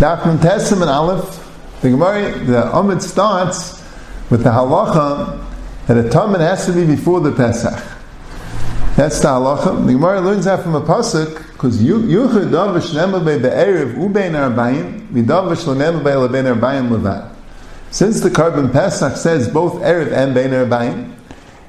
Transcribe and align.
Nachman 0.00 0.38
Tessim 0.38 0.82
and 0.82 0.90
Aleph, 0.90 1.80
the 1.80 1.90
Gemara, 1.90 2.36
the 2.44 2.76
Amid 2.76 3.00
starts 3.00 3.80
with 4.30 4.42
the 4.42 4.50
halacha 4.50 5.44
that 5.86 5.96
a 5.96 6.08
Tamid 6.08 6.40
has 6.40 6.66
to 6.66 6.72
be 6.72 6.84
before 6.84 7.20
the 7.20 7.30
Pesach. 7.30 7.80
That's 8.96 9.20
the 9.20 9.28
halacha. 9.28 9.86
The 9.86 9.92
Gemara 9.92 10.20
learns 10.20 10.46
that 10.46 10.64
from 10.64 10.74
a 10.74 10.80
pasuk 10.80 11.52
because 11.52 11.80
Yuchad 11.80 12.50
Davish 12.50 12.92
Nema 12.92 13.24
Be 13.24 13.40
Be'erev 13.40 13.94
Ubein 13.94 14.32
Arbayim 14.32 15.08
Midavish 15.10 15.64
Lonema 15.66 16.02
Be 16.02 16.10
Lebein 16.10 16.52
Arbayim 16.52 16.88
Levad. 16.88 17.32
Since 17.92 18.20
the 18.20 18.30
Korban 18.30 18.72
Pesach 18.72 19.16
says 19.16 19.48
both 19.48 19.74
Erev 19.74 20.10
and 20.10 20.34
Bein 20.34 20.50
Arbayim, 20.50 21.14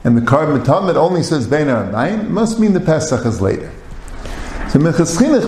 and 0.09 0.17
the 0.17 0.21
Korban 0.21 0.65
Tamid 0.65 0.95
only 0.95 1.21
says 1.21 1.45
Bein 1.45 1.67
Arbayim, 1.67 2.21
it 2.21 2.29
must 2.31 2.59
mean 2.59 2.73
the 2.73 2.79
Pesach 2.79 3.27
is 3.27 3.41
later. 3.41 3.71
So 4.67 4.79
Minchas 4.79 5.15
Chinuch 5.15 5.45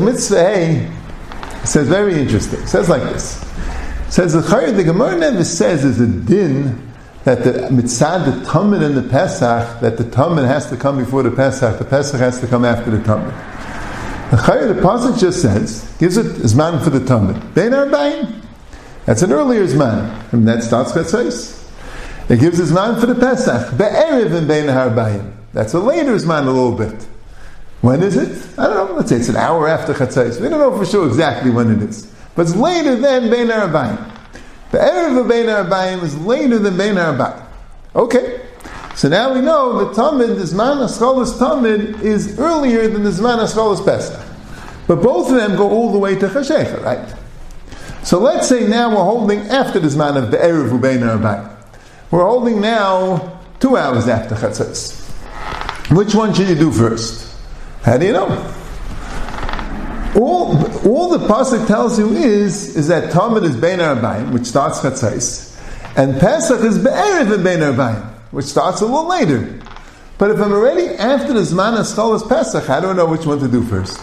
says 1.66 1.88
very 1.88 2.14
interesting. 2.14 2.62
It 2.62 2.68
says 2.68 2.88
like 2.88 3.02
this. 3.02 3.42
It 3.42 4.12
says 4.12 4.34
the 4.34 4.42
Chayr, 4.42 4.76
the 4.76 4.84
Gemara 4.84 5.18
never 5.18 5.44
says 5.44 5.82
there's 5.82 6.00
a 6.00 6.06
din 6.06 6.94
that 7.24 7.44
the 7.44 7.54
mitzad, 7.72 8.26
the 8.26 8.46
Tamid 8.46 8.84
and 8.86 8.96
the 8.96 9.02
Pesach, 9.02 9.80
that 9.82 9.98
the 9.98 10.04
Tamid 10.04 10.46
has 10.46 10.70
to 10.70 10.78
come 10.78 11.00
before 11.00 11.24
the 11.24 11.32
Pesach, 11.32 11.80
the 11.80 11.86
Pesach 11.86 12.20
has 12.20 12.40
to 12.42 12.46
come 12.46 12.64
after 12.64 12.92
the 12.92 13.00
Tamid. 13.00 13.34
The 14.30 14.38
Chayr, 14.38 14.76
the 14.76 14.80
Pasuk 14.80 15.20
just 15.20 15.42
says, 15.42 15.92
gives 15.98 16.18
it 16.18 16.28
Zman 16.44 16.84
for 16.84 16.92
the 16.92 17.00
Tamid. 17.00 17.56
Bein 17.56 17.72
Arbaim. 17.72 18.44
That's 19.08 19.24
an 19.24 19.32
earlier 19.32 19.66
Zman. 19.66 20.32
And 20.32 20.48
that 20.48 20.62
starts 20.62 20.92
Chetzais. 20.92 21.61
It 22.32 22.40
gives 22.40 22.62
a 22.62 22.74
man 22.74 22.98
for 22.98 23.08
the 23.08 23.16
Pesach. 23.16 23.78
Be'erev 23.78 24.34
in 24.34 24.48
Bein 24.48 24.68
Arbaim. 24.68 25.34
That's 25.52 25.74
a 25.74 25.80
later 25.80 26.16
Zman 26.16 26.48
a 26.48 26.50
little 26.50 26.72
bit. 26.72 27.06
When 27.82 28.02
is 28.02 28.16
it? 28.16 28.58
I 28.58 28.68
don't 28.68 28.88
know. 28.88 28.96
Let's 28.96 29.10
say 29.10 29.18
it's 29.18 29.28
an 29.28 29.36
hour 29.36 29.68
after 29.68 29.94
Chatzais. 29.94 30.40
We 30.40 30.48
don't 30.48 30.60
know 30.60 30.78
for 30.78 30.86
sure 30.86 31.06
exactly 31.06 31.52
when 31.52 31.70
it 31.70 31.90
is. 31.90 32.10
But 32.34 32.44
it's 32.44 32.56
later 32.56 32.96
than 32.96 33.30
Bein 33.30 33.48
Arabayim. 33.48 33.98
The 34.72 34.78
Erev 34.78 35.20
of 35.20 35.28
Bein 35.28 35.48
Arabayim 35.48 36.04
is 36.04 36.18
later 36.20 36.58
than 36.58 36.78
Bein 36.78 36.96
Arabayim. 36.96 37.46
Okay. 37.98 38.46
So 38.96 39.10
now 39.10 39.34
we 39.34 39.42
know 39.42 39.84
the 39.84 39.94
Tamid, 39.94 40.38
the 40.38 40.44
Zman 40.44 40.88
Aschalas 40.88 41.38
Tamid, 41.38 42.02
is 42.02 42.40
earlier 42.40 42.88
than 42.88 43.04
the 43.04 43.10
Zman 43.10 43.40
Aschalas 43.40 43.84
Pesach. 43.84 44.26
But 44.88 45.04
both 45.04 45.30
of 45.30 45.36
them 45.36 45.58
go 45.58 45.70
all 45.70 45.92
the 45.92 46.00
way 46.00 46.16
to 46.16 46.30
Chashecha, 46.30 46.82
right? 46.82 47.14
So 48.06 48.20
let's 48.20 48.48
say 48.48 48.70
now 48.70 48.90
we're 48.92 49.04
holding 49.04 49.40
after 49.50 49.82
the 49.82 49.90
Zman 49.90 50.16
of 50.16 50.32
the 50.32 50.38
Erev 50.38 50.74
of 50.74 50.82
Bein 50.82 51.00
Arabayim. 51.00 51.51
We're 52.12 52.26
holding 52.26 52.60
now 52.60 53.40
two 53.62 53.78
hours 53.78 54.10
after 54.10 54.36
Chatzais. 54.36 55.00
Which 55.96 56.14
one 56.14 56.34
should 56.34 56.50
you 56.50 56.56
do 56.56 56.70
first? 56.70 57.34
How 57.84 57.98
do 57.98 58.06
you 58.06 58.12
know? 58.12 58.28
All, 60.18 60.58
all 60.86 61.18
the 61.18 61.26
pasuk 61.26 61.66
tells 61.68 61.98
you 61.98 62.14
is 62.14 62.76
is 62.76 62.90
that 62.90 63.14
Tamid 63.14 63.44
is 63.44 63.56
Bein 63.56 63.80
Arbaim, 63.80 64.34
which 64.34 64.46
starts 64.46 64.82
Chatzais, 64.82 65.58
and 65.96 66.20
Pesach 66.20 66.60
is 66.60 66.78
Be'erev 66.78 67.34
in 67.34 67.44
Bein 67.44 67.60
Arbaim, 67.60 68.06
which 68.32 68.46
starts 68.46 68.82
a 68.82 68.86
little 68.86 69.08
later. 69.08 69.58
But 70.18 70.32
if 70.32 70.40
I'm 70.42 70.52
already 70.52 70.88
after 70.98 71.32
the 71.32 71.40
Zman 71.40 71.80
Escholas 71.80 72.24
Pesach, 72.24 72.70
I 72.70 72.82
don't 72.82 72.98
know 72.98 73.06
which 73.06 73.26
one 73.26 73.40
to 73.40 73.48
do 73.48 73.64
first. 73.64 74.02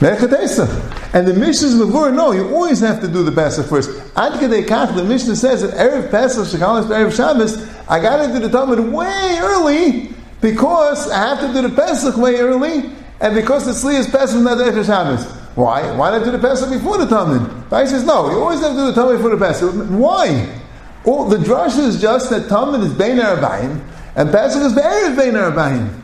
And 0.00 1.26
the 1.26 1.34
Mishnah's 1.34 1.74
Mavur, 1.74 2.14
no, 2.14 2.30
you 2.30 2.48
always 2.54 2.78
have 2.80 3.00
to 3.00 3.08
do 3.08 3.24
the 3.24 3.32
Pesach 3.32 3.66
first. 3.66 3.90
Ad 4.16 4.38
the 4.38 5.04
Mishnah 5.04 5.34
says 5.34 5.62
that 5.62 5.72
Erev 5.72 6.08
Pesach, 6.10 6.46
Shekalas 6.46 6.84
Erev 6.84 7.16
Shabbos, 7.16 7.68
I 7.88 8.00
got 8.00 8.24
to 8.24 8.32
do 8.32 8.38
the 8.38 8.48
Tamid 8.48 8.92
way 8.92 9.38
early, 9.40 10.14
because 10.40 11.10
I 11.10 11.34
have 11.34 11.40
to 11.40 11.52
do 11.52 11.68
the 11.68 11.74
Pesach 11.74 12.16
way 12.16 12.36
early, 12.36 12.92
and 13.20 13.34
because 13.34 13.64
the 13.66 13.72
Sli 13.72 13.98
is 13.98 14.06
Pesach 14.06 14.40
not 14.40 14.58
Erev 14.58 14.84
Shabbos. 14.86 15.24
Why? 15.56 15.90
Why 15.96 16.10
not 16.16 16.24
do 16.24 16.30
the 16.30 16.38
Pesach 16.38 16.70
before 16.70 16.98
the 16.98 17.06
Tamid? 17.06 17.80
He 17.80 17.86
says, 17.88 18.04
no, 18.04 18.30
you 18.30 18.38
always 18.38 18.60
have 18.60 18.76
to 18.76 18.76
do 18.76 18.92
the 18.92 19.00
Tamid 19.00 19.16
before 19.16 19.34
the 19.34 19.44
Pesach. 19.44 19.74
Why? 19.90 20.60
Well, 21.04 21.24
the 21.24 21.38
drush 21.38 21.76
is 21.76 22.00
just 22.00 22.30
that 22.30 22.48
Tamid 22.48 22.84
is 22.84 22.92
Bein 22.92 23.18
Arabayim, 23.18 23.80
and 24.14 24.30
Pesach 24.30 24.62
is 24.62 24.74
Be'erev 24.74 25.16
Bein 25.16 25.34
Arabayim. 25.34 26.02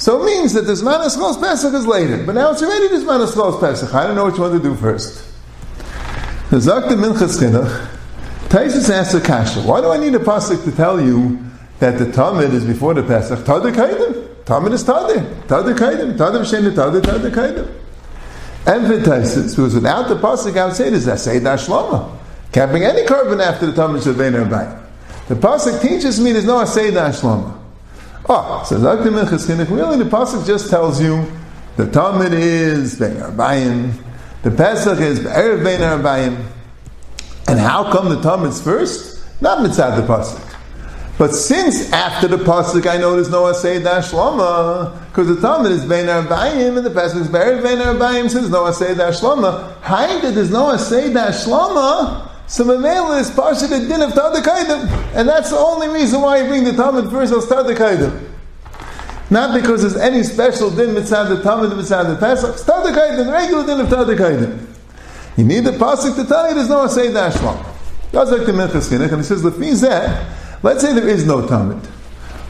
So 0.00 0.22
it 0.22 0.24
means 0.24 0.54
that 0.54 0.62
the 0.62 0.72
Zman 0.72 1.04
Eschos 1.04 1.38
Pesach 1.38 1.74
is 1.74 1.86
later. 1.86 2.24
But 2.24 2.34
now 2.34 2.52
it's 2.52 2.62
already 2.62 2.88
the 2.88 3.04
Zman 3.04 3.22
Eschos 3.22 3.60
Pesach. 3.60 3.94
I 3.94 4.06
don't 4.06 4.16
know 4.16 4.24
which 4.24 4.38
one 4.38 4.50
to 4.50 4.58
do 4.58 4.74
first. 4.74 5.22
The 6.48 6.56
Zakta 6.56 6.96
Minchas 6.96 7.38
Chinuch, 7.38 7.86
Taisus 8.48 8.88
asks 8.88 9.12
a 9.12 9.20
kasha. 9.20 9.60
Why 9.60 9.82
do 9.82 9.90
I 9.90 9.98
need 9.98 10.14
a 10.14 10.18
pasuk 10.18 10.64
to 10.64 10.72
tell 10.72 11.02
you 11.02 11.38
that 11.80 11.98
the 11.98 12.06
Tamid 12.06 12.50
is 12.54 12.64
before 12.64 12.94
the 12.94 13.02
Pesach, 13.02 13.40
Tadir 13.40 13.74
Kaidim. 13.74 14.26
Tamid 14.44 14.72
is 14.72 14.82
Tadir. 14.84 15.22
Tadir 15.42 15.76
Kaidim. 15.76 16.16
Tadir 16.16 16.48
Shem 16.48 16.64
Tadir, 16.72 17.02
Tadir 17.02 17.30
Kaidim. 17.30 17.70
Emphasizes, 18.66 19.54
because 19.54 19.74
without 19.74 20.08
the 20.08 20.16
Pasuk, 20.16 20.56
I 20.56 20.64
would 20.64 20.74
say 20.76 20.88
this, 20.88 21.04
Asay 21.04 21.40
Dashlama. 21.40 22.16
Can't 22.52 22.70
bring 22.70 22.84
any 22.84 23.04
carbon 23.04 23.42
after 23.42 23.66
the 23.66 23.72
Tamid 23.72 24.00
Shavei 24.00 24.32
Nerbai. 24.32 24.82
The 25.28 25.34
Pasuk 25.34 25.82
teaches 25.82 26.18
me 26.18 26.32
there's 26.32 26.46
no 26.46 26.64
Asay 26.64 26.90
Dashlama. 26.90 27.59
Oh, 28.28 28.62
so 28.66 28.80
Dr. 28.80 29.10
Minchas 29.10 29.48
really 29.70 29.98
the 30.02 30.08
Pasuk 30.08 30.46
just 30.46 30.70
tells 30.70 31.00
you 31.00 31.26
the 31.76 31.84
Tamid 31.86 32.32
is 32.32 32.98
Bein 32.98 33.16
Arbayim, 33.16 33.94
the 34.42 34.50
Pesach 34.50 34.98
is 35.00 35.20
Erev 35.20 35.64
Bein 35.64 35.80
Arbayim. 35.80 36.44
And 37.48 37.58
how 37.58 37.90
come 37.90 38.08
the 38.08 38.16
Tamid's 38.16 38.60
first? 38.60 39.24
Not 39.40 39.58
mitzad 39.58 39.96
the 39.96 40.02
Pasuk. 40.02 40.50
But 41.20 41.34
since 41.34 41.92
after 41.92 42.28
the 42.28 42.38
pasuk 42.38 42.90
I 42.90 42.96
know 42.96 43.12
there's 43.12 43.28
no 43.28 43.42
asay 43.42 43.82
dashlama, 43.82 44.98
because 45.10 45.28
the 45.28 45.34
Tamid 45.34 45.70
is 45.70 45.84
bein 45.84 46.06
arbayim 46.06 46.78
and 46.78 46.86
the 46.86 46.88
pasuk 46.88 47.20
is 47.20 47.28
buried 47.28 47.62
bein 47.62 47.76
arbayim, 47.76 48.30
since 48.30 48.48
no 48.48 48.62
asay 48.62 48.94
dashlama. 48.94 49.78
Hide 49.82 50.22
there's 50.22 50.50
no 50.50 50.68
asay 50.68 51.12
dashlama. 51.12 52.29
So 52.50 52.64
Mamela 52.64 53.20
is 53.20 53.30
pasha 53.30 53.68
the 53.68 53.78
din 53.86 54.02
of 54.02 54.10
Tadakaidim. 54.10 55.14
And 55.14 55.28
that's 55.28 55.50
the 55.50 55.56
only 55.56 55.86
reason 55.86 56.20
why 56.20 56.42
you 56.42 56.48
bring 56.48 56.64
the 56.64 56.72
Tamid 56.72 57.08
first 57.08 57.32
as 57.32 57.46
Tadakaidim. 57.46 58.28
Not 59.30 59.54
because 59.54 59.82
there's 59.82 59.94
any 59.94 60.24
special 60.24 60.68
din 60.68 60.92
mitzvah 60.92 61.32
the 61.32 61.42
Tamid 61.42 61.70
mitzad 61.70 62.12
the 62.12 62.16
Pesach. 62.16 62.56
It's 62.56 63.28
regular 63.28 63.64
din 63.64 63.80
of 63.80 63.86
Tadakaidim. 63.86 64.66
You 65.36 65.44
need 65.44 65.60
the 65.60 65.70
pasuk 65.70 66.16
to 66.16 66.24
tell 66.26 66.48
you 66.48 66.56
there's 66.56 66.68
no 66.68 66.86
asay 66.86 67.12
dashlama. 67.12 67.64
That's 68.10 68.32
like 68.32 68.44
the 68.44 68.52
Minchas 68.52 68.90
and 68.90 69.16
he 69.16 69.22
says, 69.22 69.42
that 69.42 70.26
Let's 70.64 70.82
say 70.82 70.92
there 70.92 71.08
is 71.08 71.24
no 71.24 71.42
Tamid. 71.42 71.86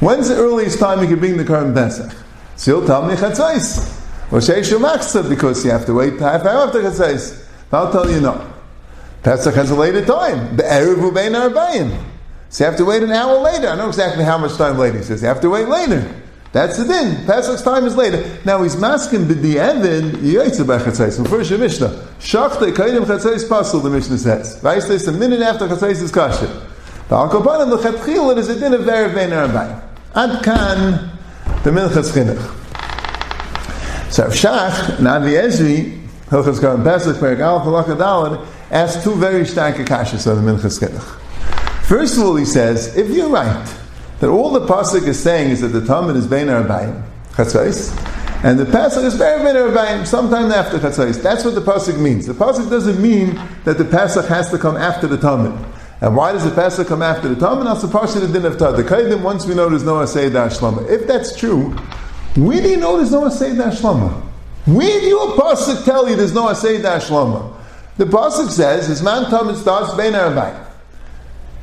When's 0.01 0.31
the 0.31 0.37
earliest 0.37 0.79
time 0.79 1.03
you 1.03 1.09
can 1.09 1.19
bring 1.19 1.37
the 1.37 1.45
current 1.45 1.75
Pesach? 1.75 2.11
Still 2.57 2.81
Tamid 2.81 3.19
Chatzais. 3.19 4.33
Or 4.33 4.39
Sheishu 4.39 4.81
Machzah, 4.81 5.29
because 5.29 5.63
you 5.63 5.71
have 5.73 5.85
to 5.85 5.93
wait 5.93 6.19
half 6.19 6.47
hour 6.47 6.69
after 6.69 6.81
Chatzais. 6.81 7.47
I'll 7.71 7.93
tell 7.93 8.11
you 8.11 8.23
no. 8.23 8.60
Pesach 9.23 9.55
has 9.55 9.71
a 9.71 9.75
later 9.75 10.05
time. 10.05 10.57
The 10.57 10.63
Erev 10.63 10.97
Ubein 10.97 11.35
Arbayim. 11.35 12.05
So 12.49 12.65
you 12.65 12.71
have 12.71 12.79
to 12.79 12.85
wait 12.85 13.03
an 13.03 13.13
hour 13.13 13.39
later. 13.39 13.69
I 13.69 13.77
know 13.77 13.89
exactly 13.89 14.25
how 14.25 14.39
much 14.39 14.57
time 14.57 14.79
later. 14.79 14.99
He 14.99 15.05
says 15.05 15.23
you 15.23 15.29
have 15.29 15.41
to 15.43 15.51
wait 15.51 15.69
later. 15.69 16.23
That's 16.53 16.79
the 16.79 16.85
din. 16.85 17.25
Pesach's 17.27 17.63
time 17.63 17.85
is 17.85 17.95
later. 17.95 18.39
Now 18.45 18.63
he's 18.63 18.77
masking 18.77 19.27
b'di 19.27 19.55
evin 19.55 20.11
yaitze 20.15 20.65
b'chatzais. 20.65 21.17
From 21.17 21.27
first 21.27 21.51
Mishnah, 21.53 22.09
shachta 22.19 22.73
kaidim 22.73 23.05
chatzais 23.05 23.49
pasul. 23.49 23.83
The 23.83 23.91
Mishnah 23.91 24.19
says. 24.19 24.61
Right? 24.63 24.83
It's 24.83 25.07
a 25.07 25.13
minute 25.13 25.43
after 25.43 25.69
chatzais 25.69 26.03
is 26.03 26.11
kasher. 26.11 26.49
The 27.09 27.15
Al-Kopanim, 27.15 27.71
l'chatchil, 27.73 28.33
it 28.33 28.39
is 28.39 28.49
a 28.49 28.59
din 28.59 28.75
of 28.75 28.81
Ve'er 28.81 29.13
Ve'en 29.13 29.31
Arbaim. 29.31 29.83
Ad 30.15 30.45
kan, 30.45 31.11
the 31.63 31.71
Minchas 31.71 32.13
Chinuch. 32.13 32.41
So 34.13 34.25
Shach, 34.27 34.97
Navi 34.97 35.41
Ezri, 35.41 36.05
Hilchas 36.27 36.61
Karan 36.61 36.83
Pesach, 36.83 37.17
Perik 37.17 37.41
Aleph, 37.45 37.65
Halacha 37.65 37.97
Dalad, 37.97 38.47
asks 38.71 39.03
two 39.03 39.15
very 39.17 39.45
stark 39.47 39.77
akashas 39.77 40.27
of 40.27 40.43
the 40.43 40.51
Minchas 40.51 40.81
Chinuch. 40.81 41.19
First 41.83 42.17
of 42.17 42.25
all, 42.25 42.37
he 42.37 42.45
says, 42.45 42.97
if 42.97 43.11
you're 43.11 43.29
right, 43.29 43.77
that 44.21 44.29
all 44.29 44.51
the 44.51 44.67
Pasuk 44.67 45.07
is 45.07 45.21
saying 45.21 45.51
is 45.51 45.61
that 45.63 45.69
the 45.69 45.81
Tamid 45.81 46.17
is 46.17 46.27
Bein 46.27 46.47
Arbaim, 46.47 47.03
Chatzais, 47.33 47.97
and 48.43 48.59
the 48.59 48.65
pasuk 48.65 49.05
is 49.05 49.17
very, 49.17 49.43
very 49.43 49.71
Arbaim, 49.71 50.07
sometime 50.07 50.51
after 50.51 50.79
Chatzais. 50.79 51.23
That's 51.23 51.45
what 51.45 51.55
the 51.55 51.61
Pasuk 51.61 52.01
means. 52.01 52.27
The 52.27 52.33
Pasuk 52.33 52.71
doesn't 52.71 53.01
mean 53.01 53.35
that 53.65 53.77
the 53.77 53.85
pasuk 53.85 54.27
has 54.29 54.51
to 54.51 54.57
come 54.57 54.79
after 54.79 55.07
the 55.07 55.19
Tamid. 55.19 55.53
And 56.01 56.17
why 56.17 56.33
does 56.33 56.45
the 56.45 56.51
pasuk 56.51 56.87
come 56.87 57.03
after 57.03 57.29
the 57.29 57.35
Tamid? 57.35 57.79
Supposedly 57.79 58.29
the 58.29 58.33
din 58.33 58.47
of 58.47 58.59
The 58.59 58.83
Kaidim, 58.83 59.23
once 59.23 59.45
we 59.45 59.55
know 59.55 59.69
there's 59.69 59.85
no 59.85 59.97
Asay 59.97 60.31
Dashlama. 60.31 60.89
If 60.89 61.07
that's 61.07 61.37
true, 61.37 61.73
where 62.37 62.63
do 62.63 62.71
you 62.71 62.79
know 62.79 62.97
there's 62.97 63.13
no 63.13 63.23
Asay 63.25 63.55
Dashlama? 63.55 64.11
Where 64.65 65.01
do 65.01 65.07
your 65.07 65.37
Pasuk 65.37 65.85
tell 65.85 66.09
you 66.09 66.17
there's 66.17 66.33
no 66.33 66.47
Asay 66.47 66.81
Dashlama? 66.81 67.60
The 68.01 68.07
Pasuk 68.07 68.49
says, 68.49 68.87
his 68.87 69.03
man 69.03 69.25
Tamid 69.25 69.57
starts 69.57 69.93
Bein 69.93 70.15
Arbaim. 70.15 70.59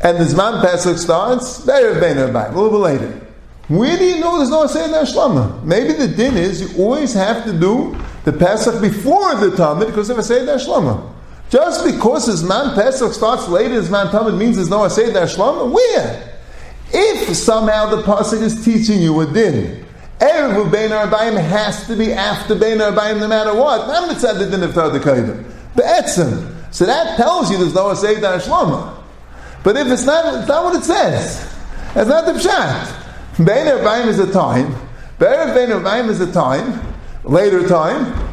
And 0.01 0.19
his 0.19 0.35
man 0.35 0.61
Pesach 0.61 0.99
starts 0.99 1.65
Be'er 1.65 1.99
Bein 1.99 2.17
Arbaim, 2.17 2.53
a 2.53 2.55
little 2.55 2.69
bit 2.69 2.77
later. 2.77 3.27
Where 3.69 3.97
do 3.97 4.05
you 4.05 4.19
know 4.19 4.37
there's 4.37 4.51
no 4.51 4.65
Asay 4.65 4.87
Dashlama? 4.87 5.63
Maybe 5.63 5.93
the 5.93 6.07
din 6.07 6.37
is 6.37 6.61
you 6.61 6.83
always 6.83 7.15
have 7.15 7.43
to 7.45 7.59
do 7.59 7.97
the 8.23 8.31
Pesach 8.31 8.79
before 8.83 9.33
the 9.33 9.47
Tamid 9.47 9.87
because 9.87 10.11
of 10.11 10.17
Asay 10.17 10.45
Dashlama. 10.45 11.11
Just 11.49 11.83
because 11.83 12.27
his 12.27 12.43
man 12.43 12.75
Pesach 12.75 13.13
starts 13.13 13.47
later, 13.47 13.73
his 13.73 13.89
man 13.89 14.05
Tamid 14.09 14.37
means 14.37 14.57
there's 14.57 14.69
no 14.69 14.81
Asay 14.81 15.11
Shlama. 15.11 15.71
Where? 15.71 16.39
If 16.93 17.35
somehow 17.35 17.89
the 17.95 18.03
Pasuk 18.03 18.43
is 18.43 18.63
teaching 18.63 19.01
you 19.01 19.19
a 19.21 19.25
din, 19.25 19.83
Erev 20.19 20.71
Bein 20.71 20.91
Arbaim 20.91 21.41
has 21.41 21.87
to 21.87 21.95
be 21.95 22.13
after 22.13 22.53
Bein 22.53 22.77
Arbaim 22.77 23.19
no 23.21 23.27
matter 23.27 23.55
what. 23.55 23.87
Not 23.87 24.07
mitzad 24.07 24.37
the 24.37 24.45
din 24.51 24.61
of 24.61 24.75
Tad 24.75 24.93
Be'etzim. 25.75 26.55
So 26.71 26.85
that 26.85 27.17
tells 27.17 27.51
you 27.51 27.57
there's 27.57 27.73
no 27.73 27.89
Seidah 27.89 28.39
Shloma. 28.39 28.97
But 29.63 29.77
if 29.77 29.87
it's 29.87 30.05
not, 30.05 30.33
it's 30.35 30.47
not 30.47 30.63
what 30.63 30.75
it 30.75 30.83
says. 30.83 31.53
That's 31.93 32.09
not 32.09 32.25
the 32.25 32.33
pshat. 32.33 33.45
Bein 33.45 33.67
Arbaim 33.67 34.07
is 34.07 34.19
a 34.19 34.31
time. 34.31 34.73
Bein 35.19 35.69
Arbaim 35.69 36.09
is 36.09 36.21
a 36.21 36.31
time, 36.31 36.81
later 37.23 37.67
time. 37.67 38.27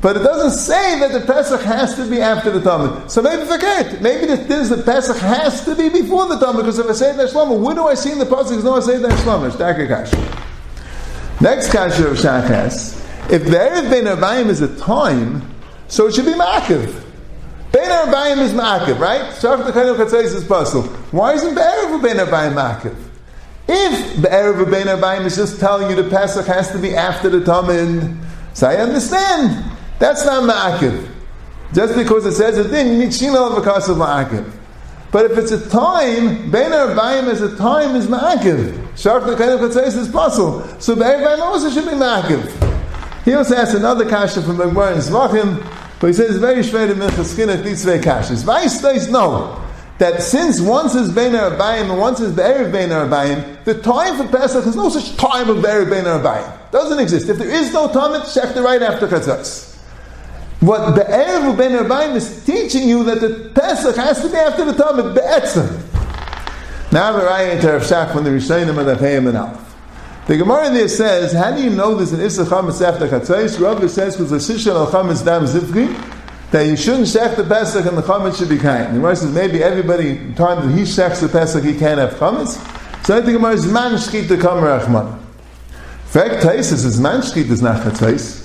But 0.00 0.16
it 0.16 0.20
doesn't 0.20 0.58
say 0.58 0.98
that 1.00 1.12
the 1.12 1.20
Pesach 1.20 1.60
has 1.60 1.94
to 1.96 2.08
be 2.08 2.20
after 2.22 2.50
the 2.50 2.60
Tamid. 2.60 3.10
So 3.10 3.20
maybe 3.20 3.44
forget. 3.44 4.00
Maybe 4.00 4.26
the 4.26 4.38
things 4.38 4.70
the 4.70 4.82
Pesach 4.82 5.18
has 5.18 5.64
to 5.66 5.76
be 5.76 5.90
before 5.90 6.26
the 6.26 6.36
Tamid. 6.36 6.58
Because 6.58 6.78
if 6.78 6.86
I 6.86 6.92
say 6.92 7.14
that 7.16 7.28
Shlomo, 7.28 7.60
where 7.60 7.74
do 7.74 7.86
I 7.86 7.94
see 7.94 8.12
in 8.12 8.18
the 8.18 8.24
Pasuk? 8.24 8.64
No, 8.64 8.76
I 8.76 8.80
say 8.80 8.96
that 8.96 9.10
Shlomo. 9.10 9.50
Kasha. 9.88 11.42
Next 11.42 11.70
Kasha 11.70 12.08
of 12.08 12.16
Shachas. 12.16 12.96
If 13.30 13.44
the 13.44 13.50
Erev 13.50 13.90
Ben 13.90 14.04
Arbayim 14.04 14.48
is 14.48 14.62
a 14.62 14.74
time, 14.78 15.42
so 15.90 16.06
it 16.06 16.14
should 16.14 16.24
be 16.24 16.32
Ma'akiv. 16.32 17.04
Ben 17.72 17.90
Arbayim 17.90 18.38
is 18.38 18.52
Ma'akiv, 18.52 18.98
right? 18.98 19.20
Shach 19.34 19.64
the 19.64 19.72
Chayil 19.72 19.96
Chatzais 19.96 20.34
is 20.34 20.44
puzzle. 20.44 20.84
Why 21.12 21.34
isn't 21.34 21.54
the 21.54 21.60
Erev 21.60 22.02
Ben 22.02 22.16
Arbayim 22.16 22.54
Ma'akiv? 22.54 22.96
If 23.68 24.22
the 24.22 24.28
Erev 24.28 24.70
Ben 24.70 24.86
Arbayim 24.86 25.26
is 25.26 25.36
just 25.36 25.60
telling 25.60 25.90
you 25.90 26.02
the 26.02 26.08
Pesach 26.08 26.46
has 26.46 26.70
to 26.72 26.78
be 26.78 26.96
after 26.96 27.28
the 27.28 27.40
Tamid, 27.40 28.16
so 28.54 28.68
I 28.68 28.76
understand. 28.76 29.70
That's 29.98 30.24
not 30.24 30.42
ma'akiv. 30.44 31.08
Just 31.72 31.94
because 31.94 32.26
it 32.26 32.32
says 32.32 32.58
it, 32.58 32.70
then 32.70 32.92
you 32.92 32.98
need 32.98 33.10
shina 33.10 33.54
because 33.54 33.88
of 33.88 33.98
ma'akiv. 33.98 34.50
But 35.12 35.30
if 35.30 35.38
it's 35.38 35.52
a 35.52 35.68
time, 35.68 36.50
Ben 36.50 36.72
Arbaim 36.72 37.28
as 37.28 37.42
a 37.42 37.54
time 37.56 37.94
is 37.96 38.06
ma'akiv. 38.06 39.38
Kind 39.38 39.50
of 39.50 39.72
says 39.72 39.96
is 39.96 40.08
possible. 40.08 40.66
So 40.80 40.96
Ben 40.96 41.20
Arbaim 41.20 41.40
also 41.40 41.70
should 41.70 41.84
be 41.84 41.96
ma'akiv. 41.96 43.24
He 43.24 43.34
also 43.34 43.54
asks 43.54 43.74
another 43.74 44.08
kasha 44.08 44.42
from 44.42 44.56
the 44.56 44.66
Gemara 44.66 44.94
in 44.94 44.98
Zvachim, 44.98 45.62
but 46.00 46.08
he 46.08 46.12
says 46.12 46.38
very 46.38 46.62
chinuch 46.62 47.62
these 47.62 47.84
two 47.84 47.98
kashas. 48.00 48.42
Vice 48.42 48.78
states 48.78 49.08
no 49.08 49.62
that 49.98 50.22
since 50.22 50.60
once 50.60 50.94
is 50.94 51.12
Ben 51.12 51.32
Arbaim 51.32 51.90
and 51.90 51.98
once 51.98 52.20
is 52.20 52.34
Be'er 52.34 52.70
Ben 52.72 52.88
Arbaim, 52.88 53.62
the 53.64 53.74
time 53.82 54.16
for 54.16 54.26
Pesach 54.34 54.66
is 54.66 54.74
no 54.74 54.88
such 54.88 55.14
time 55.16 55.50
of 55.50 55.60
Be'er 55.62 55.84
Ben 55.84 56.04
Arbaim. 56.04 56.70
Doesn't 56.70 56.98
exist. 56.98 57.28
If 57.28 57.36
there 57.36 57.50
is 57.50 57.72
no 57.72 57.92
time, 57.92 58.18
it's 58.18 58.32
the 58.34 58.62
right 58.62 58.80
after 58.80 59.06
Chatzos. 59.06 59.70
What 60.60 60.94
the 60.94 61.02
Erev 61.02 61.56
Ben 61.56 61.72
Rabbaim 61.72 62.16
is 62.16 62.44
teaching 62.44 62.86
you 62.86 63.02
that 63.04 63.20
the 63.20 63.50
Pesach 63.54 63.96
has 63.96 64.20
to 64.20 64.28
be 64.28 64.36
after 64.36 64.66
the 64.66 64.72
Tamid, 64.72 65.14
Be'etzim. 65.14 66.92
Now 66.92 67.12
the 67.12 67.20
Raya 67.20 67.62
Rav 67.62 67.82
Shach 67.82 68.12
from 68.12 68.24
the 68.24 68.30
Rishonim 68.30 68.78
and 68.78 68.88
the 68.88 68.94
Payim 68.94 69.28
and 69.28 69.38
Aleph. 69.38 69.69
The 70.26 70.36
Gemara 70.36 70.70
there 70.70 70.88
says, 70.88 71.32
how 71.32 71.54
do 71.54 71.62
you 71.62 71.70
know 71.70 71.94
this 71.94 72.12
in 72.12 72.20
Issa 72.20 72.44
Chametz 72.44 72.80
after 72.86 73.08
Chatzais? 73.08 73.60
Rabbi 73.60 73.86
says, 73.86 74.16
because 74.16 74.30
the 74.30 74.36
Sishan 74.36 74.74
al 74.74 74.86
Chametz 74.86 75.24
Dam 75.24 75.44
Zivri, 75.44 75.88
that 76.52 76.66
you 76.66 76.76
shouldn't 76.76 77.06
shech 77.06 77.36
the 77.36 77.44
Pesach 77.44 77.86
and 77.86 77.96
the 77.96 78.02
Chametz 78.02 78.38
should 78.38 78.48
be 78.48 78.58
kind. 78.58 78.94
The 78.94 78.98
Gemara 78.98 79.16
says, 79.16 79.32
maybe 79.32 79.62
everybody, 79.62 80.10
in 80.10 80.34
time 80.34 80.68
that 80.68 80.76
he 80.76 80.84
shechs 80.84 81.20
the 81.20 81.28
Pesach, 81.28 81.64
he 81.64 81.76
can't 81.76 81.98
have 81.98 82.14
Chametz. 82.14 82.58
So 83.04 83.14
I 83.14 83.18
think 83.18 83.26
the 83.26 83.32
Gemara 83.32 83.54
is 83.54 83.66
man 83.66 83.92
shkit 83.92 84.28
the 84.28 84.36
Kamer 84.36 84.80
Achman. 84.80 85.18
Fact, 86.04 86.44
Taisis 86.44 86.84
is 86.84 87.00
man 87.00 87.20
shkit 87.20 87.50
is 87.50 87.62
not 87.62 87.82
Chatzais. 87.82 88.40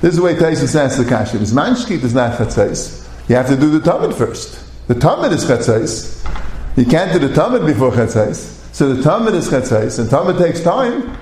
This 0.00 0.12
is 0.12 0.16
the 0.16 0.22
way 0.22 0.34
Taisus 0.34 0.74
asks 0.74 0.96
the 0.96 1.04
kasha. 1.04 1.36
If 1.36 1.48
manshkit 1.50 2.02
is 2.02 2.14
not 2.14 2.38
chatzais, 2.38 3.06
you 3.28 3.36
have 3.36 3.48
to 3.48 3.56
do 3.56 3.78
the 3.78 3.80
tamid 3.80 4.14
first. 4.14 4.64
The 4.88 4.94
tamid 4.94 5.32
is 5.32 5.44
chatzais. 5.44 6.26
You 6.74 6.86
can't 6.86 7.12
do 7.12 7.18
the 7.28 7.34
tamid 7.34 7.66
before 7.66 7.90
chatzais. 7.90 8.59
So 8.80 8.94
the 8.94 9.02
Tamid 9.02 9.34
is 9.34 9.50
chatzais, 9.50 9.98
and 9.98 10.08
Tamid 10.08 10.38
takes 10.38 10.62
time. 10.62 11.14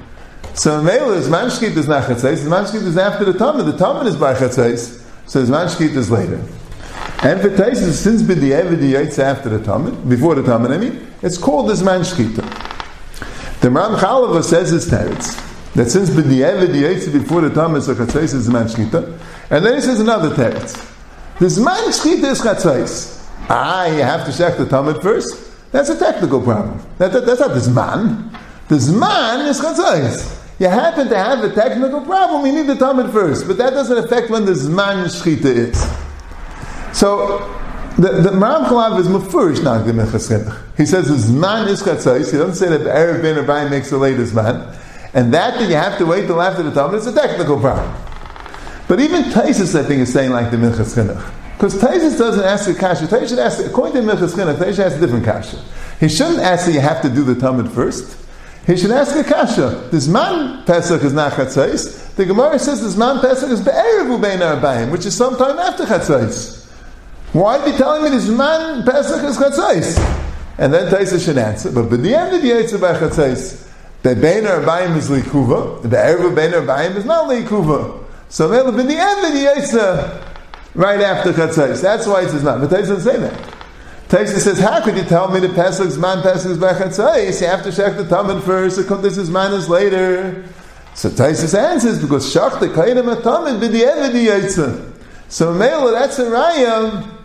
So 0.54 0.80
male 0.80 1.12
is 1.12 1.28
manshkit 1.28 1.76
is 1.76 1.88
not 1.88 2.04
chatzais, 2.04 2.44
the 2.44 2.50
manshkit 2.50 2.86
is 2.86 2.96
after 2.96 3.24
the 3.24 3.36
Tamid. 3.36 3.64
The 3.64 3.76
Tamid 3.76 4.06
is 4.06 4.14
by 4.14 4.34
chatzais, 4.34 5.04
so 5.26 5.42
the 5.42 5.52
manshkit 5.52 5.96
is 5.96 6.08
later. 6.08 6.36
And 7.24 7.40
for 7.40 7.50
Taisus, 7.50 7.94
since 7.94 8.22
b'di'evid 8.22 8.78
yaitz 8.78 9.18
after 9.18 9.48
the 9.48 9.58
Tamid, 9.58 10.08
before 10.08 10.36
the 10.36 10.42
Tamid, 10.42 10.70
I 10.70 10.78
mean, 10.78 11.08
it's 11.20 11.36
called 11.36 11.68
as 11.72 11.82
manshkita. 11.82 13.58
The 13.58 13.70
Ram 13.70 13.96
Chalava 13.96 14.44
says 14.44 14.72
it's 14.72 14.86
teretz 14.86 15.74
that 15.74 15.90
since 15.90 16.10
b'di'evid 16.10 16.68
yaitz 16.68 17.12
before 17.12 17.40
the 17.40 17.50
Tamid, 17.50 17.88
a 17.88 17.94
chatzais 17.96 18.34
is 18.34 18.48
man 18.48 18.68
and 19.50 19.66
then 19.66 19.74
he 19.74 19.80
says 19.80 19.98
another 19.98 20.32
text. 20.36 20.80
This 21.40 21.58
man 21.58 21.88
is 21.88 21.98
chatzais. 21.98 23.28
Ah, 23.50 23.86
you 23.86 24.02
have 24.02 24.24
to 24.26 24.38
check 24.38 24.58
the 24.58 24.64
Tamid 24.64 25.02
first. 25.02 25.47
That's 25.70 25.88
a 25.90 25.98
technical 25.98 26.42
problem. 26.42 26.80
That, 26.98 27.12
that, 27.12 27.26
that's 27.26 27.40
not 27.40 27.54
this 27.54 27.68
man. 27.68 28.30
This 28.68 28.90
man 28.90 29.46
is 29.46 29.60
chatzais. 29.60 30.34
You 30.58 30.68
happen 30.68 31.08
to 31.08 31.16
have 31.16 31.44
a 31.44 31.54
technical 31.54 32.00
problem, 32.00 32.44
you 32.46 32.52
need 32.52 32.66
the 32.66 32.74
Tamid 32.74 33.12
first. 33.12 33.46
But 33.46 33.58
that 33.58 33.70
doesn't 33.70 33.96
affect 33.96 34.30
when 34.30 34.44
this 34.44 34.66
man 34.66 35.06
shchita 35.06 35.44
is. 35.44 35.80
So, 36.98 37.38
the, 37.96 38.12
the 38.22 38.30
Maram 38.30 38.66
Chalav 38.66 38.98
is 38.98 39.06
mafurish 39.08 39.62
not 39.62 39.84
the 39.84 40.62
He 40.76 40.86
says 40.86 41.08
this 41.08 41.28
man 41.28 41.68
is 41.68 41.82
chatzais. 41.82 42.30
He 42.30 42.38
doesn't 42.38 42.54
say 42.54 42.68
that 42.68 42.84
the 42.84 42.92
Arab 42.92 43.22
ben 43.22 43.70
makes 43.70 43.90
the 43.90 43.98
latest 43.98 44.34
man. 44.34 44.76
And 45.14 45.32
that 45.32 45.54
that 45.54 45.68
you 45.68 45.76
have 45.76 45.98
to 45.98 46.06
wait 46.06 46.26
till 46.26 46.40
after 46.40 46.62
the 46.62 46.70
Tamid 46.70 46.94
is 46.94 47.06
a 47.06 47.14
technical 47.14 47.58
problem. 47.60 47.94
But 48.88 49.00
even 49.00 49.24
Taisus, 49.24 49.78
I 49.78 49.84
think, 49.84 50.00
is 50.00 50.12
saying 50.12 50.30
like 50.30 50.50
the 50.50 50.56
Minchas 50.56 50.94
Chinuch. 50.94 51.47
Because 51.58 51.74
Taisus 51.74 52.16
doesn't 52.16 52.44
ask 52.44 52.70
a 52.70 52.74
kasha. 52.74 53.06
Taisus 53.08 53.36
asks, 53.36 53.60
according 53.60 53.94
to 53.94 54.12
Minchas 54.12 54.32
Chinuch, 54.32 54.58
Taisus 54.58 54.78
asks 54.78 54.96
a 54.96 55.00
different 55.00 55.24
kasha. 55.24 55.60
He 55.98 56.08
shouldn't 56.08 56.38
ask 56.38 56.66
that 56.66 56.72
you 56.72 56.78
have 56.78 57.02
to 57.02 57.08
do 57.08 57.24
the 57.24 57.34
Tamid 57.34 57.68
first. 57.68 58.16
He 58.64 58.76
should 58.76 58.92
ask 58.92 59.16
a 59.16 59.24
kasha. 59.24 59.88
This 59.90 60.06
man 60.06 60.64
Pesach 60.66 61.02
is 61.02 61.12
not 61.12 61.32
chatzais. 61.32 62.14
The 62.14 62.26
Gemara 62.26 62.60
says 62.60 62.80
this 62.80 62.96
man 62.96 63.18
Pesach 63.18 63.50
is 63.50 63.60
be'erev 63.60 64.06
u'bein 64.06 64.38
arbaim, 64.38 64.92
which 64.92 65.04
is 65.04 65.16
sometime 65.16 65.58
after 65.58 65.84
chatzais. 65.84 66.64
Why 67.32 67.64
be 67.64 67.76
telling 67.76 68.04
me 68.04 68.10
this 68.10 68.28
man 68.28 68.84
Pesach 68.84 69.24
is 69.24 69.36
chatzais? 69.36 69.98
And 70.58 70.72
then 70.72 70.92
Taisa 70.92 71.24
should 71.24 71.38
answer. 71.38 71.72
But 71.72 71.90
by 71.90 71.96
the 71.96 72.14
end 72.14 72.36
of 72.36 72.42
the 72.42 72.50
Yitzhak 72.50 72.80
by 72.80 72.92
chatzais, 73.00 73.68
the 74.02 74.14
Bein 74.14 74.44
Arbaim 74.44 74.96
is 74.96 75.10
Likuva, 75.10 75.82
the 75.82 75.88
Erev 75.88 76.36
Bein 76.36 76.52
Arbaim 76.52 76.94
is 76.94 77.04
not 77.04 77.28
Likuva. 77.28 78.04
So 78.28 78.48
be 78.48 78.82
the 78.82 78.94
end 78.94 79.26
of 79.26 79.32
the 79.32 79.76
Yetza 79.76 80.27
right 80.78 81.00
after 81.00 81.32
Chatzais. 81.32 81.82
That's 81.82 82.06
why 82.06 82.22
it 82.22 82.30
says 82.30 82.44
not. 82.44 82.60
But 82.60 82.70
Taisa 82.70 82.88
doesn't 82.88 83.00
say 83.00 83.18
that. 83.18 83.54
Taisa 84.08 84.38
says, 84.38 84.58
how 84.58 84.82
could 84.82 84.96
you 84.96 85.02
tell 85.02 85.28
me 85.28 85.40
the 85.40 85.48
Pesach's 85.48 85.98
man 85.98 86.22
Pesach's 86.22 86.56
by 86.56 86.72
Chatzais? 86.72 87.40
You 87.40 87.48
have 87.48 87.64
to 87.64 87.72
check 87.72 87.96
the 87.96 88.04
Tamid 88.04 88.42
first, 88.44 88.76
so 88.76 88.84
come 88.84 89.02
this 89.02 89.18
is 89.18 89.28
man 89.28 89.52
is 89.52 89.68
later. 89.68 90.46
So 90.94 91.10
Taisa 91.10 91.52
answers, 91.58 92.00
because 92.00 92.32
Shach 92.32 92.60
the 92.60 92.68
Kainim 92.68 93.14
Atamid 93.14 93.60
Yetza. 93.60 94.92
So 95.28 95.52
Mela, 95.52 95.92
that's 95.92 96.18
a 96.20 96.26
Rayam. 96.26 97.16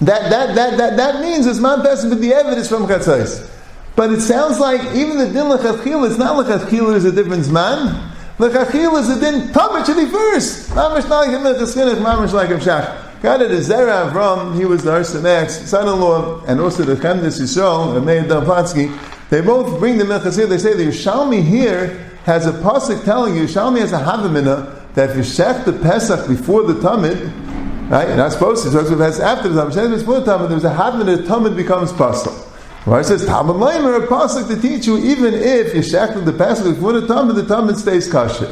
That, 0.00 0.30
that, 0.30 0.54
that, 0.54 0.78
that, 0.78 0.96
that 0.96 1.20
means 1.20 1.46
it's 1.46 1.58
man 1.58 1.82
Pesach, 1.82 2.18
the 2.18 2.32
evidence 2.32 2.68
from 2.68 2.86
Chatzais. 2.86 3.50
But 3.96 4.12
it 4.12 4.20
sounds 4.20 4.60
like 4.60 4.80
even 4.94 5.18
the 5.18 5.26
din 5.26 5.46
lechatchil 5.46 6.06
is 6.08 6.18
not 6.18 6.36
like 6.36 6.46
lechatchil 6.46 6.94
is 6.94 7.04
a 7.04 7.12
different 7.12 7.50
man. 7.50 8.15
Lechatchil 8.38 9.00
is 9.00 9.08
a 9.08 9.18
din 9.18 9.48
tamid 9.48 9.86
be 9.96 10.10
first. 10.10 10.68
Mamish 10.70 11.08
not 11.08 11.26
like 11.26 11.30
a 11.30 11.38
milchaskinich, 11.42 11.96
mamish 12.02 12.34
like 12.34 12.50
a 12.50 12.56
shach. 12.56 13.22
God 13.22 13.40
at 13.40 13.50
Zera 13.50 14.10
Avram, 14.10 14.54
he 14.54 14.66
was 14.66 14.84
the 14.84 14.90
Arsanex, 14.90 15.66
son-in-law, 15.66 16.44
and 16.44 16.60
also 16.60 16.82
the 16.82 16.96
Chemdes 16.96 17.40
Yisrael, 17.40 17.96
and 17.96 18.04
Meir 18.04 18.24
Dalpatsky. 18.24 18.94
They 19.30 19.40
both 19.40 19.78
bring 19.78 19.96
the 19.96 20.04
milchasir. 20.04 20.46
They 20.50 20.58
say 20.58 20.74
the 20.74 20.84
Yerushalmi 20.84 21.42
here 21.42 22.10
has 22.24 22.46
a 22.46 22.52
pasuk 22.52 23.06
telling 23.06 23.36
you, 23.36 23.44
Yerushalmi 23.44 23.80
has 23.80 23.94
a 23.94 24.00
havamina 24.00 24.92
that 24.92 25.10
if 25.10 25.16
you 25.16 25.22
shech 25.22 25.64
the 25.64 25.72
Pesach 25.72 26.28
before 26.28 26.64
the 26.64 26.74
Tamid, 26.74 27.90
right? 27.90 28.14
Not 28.16 28.32
supposed 28.32 28.64
to. 28.64 28.70
Talks 28.70 28.90
about 28.90 29.18
after 29.18 29.48
the 29.48 29.62
Tamid. 29.62 29.98
Before 29.98 30.20
the 30.20 30.30
Tamid. 30.30 30.50
There's 30.50 30.64
a 30.64 30.74
havamina. 30.74 31.16
The 31.16 31.22
Tamid 31.22 31.56
becomes 31.56 31.90
pasuk. 31.92 32.45
Why 32.86 33.00
it 33.00 33.04
says 33.04 33.24
Leimer 33.24 34.00
a 34.00 34.06
pasuk 34.06 34.46
to 34.46 34.62
teach 34.62 34.86
you 34.86 34.96
even 34.98 35.34
if 35.34 35.74
you 35.74 35.82
shackle 35.82 36.22
the 36.22 36.30
pasuk 36.30 36.76
before 36.76 36.96
a 36.96 37.02
Tamid, 37.02 37.34
the 37.34 37.42
Tamid 37.42 37.74
stays 37.74 38.08
kosher. 38.08 38.46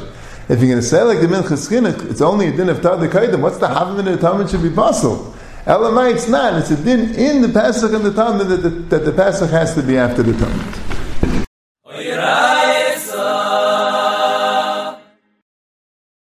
If 0.48 0.58
you're 0.58 0.68
going 0.68 0.80
to 0.80 0.82
say 0.82 1.02
like 1.02 1.20
the 1.20 1.28
Minchas 1.28 1.70
Chinuch, 1.70 2.10
it's 2.10 2.20
only 2.20 2.48
a 2.48 2.50
din 2.50 2.68
of 2.68 2.82
Tad 2.82 2.98
Kaidim. 2.98 3.40
What's 3.40 3.58
the 3.58 3.68
half 3.68 3.86
of 3.86 3.96
the 3.96 4.02
Tamid 4.02 4.50
should 4.50 4.64
be 4.64 4.70
possible? 4.70 5.36
Elamai, 5.66 6.14
it's 6.14 6.26
not. 6.26 6.54
It's 6.54 6.72
a 6.72 6.76
din 6.76 7.14
in 7.14 7.42
the 7.42 7.48
pasuk 7.48 7.94
and 7.94 8.04
the 8.04 8.10
Tamid 8.10 8.48
that 8.48 8.56
the, 8.56 8.70
that 8.70 9.04
the 9.04 9.12
pasuk 9.12 9.50
has 9.50 9.72
to 9.76 9.82
be 9.82 9.96
after 9.96 10.24
the 10.24 10.32
Tamid. 10.32 10.83